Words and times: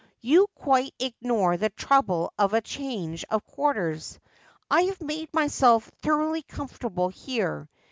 You 0.21 0.47
quite 0.55 0.95
ignore 0.97 1.57
the 1.57 1.69
trouble 1.69 2.33
of 2.35 2.55
a 2.55 2.61
change 2.61 3.23
of 3.29 3.45
quarters. 3.45 4.19
I 4.67 4.81
have 4.85 4.99
made 4.99 5.31
myself 5.31 5.91
thoroughly 6.01 6.41
comfortable 6.41 7.09
here. 7.09 7.69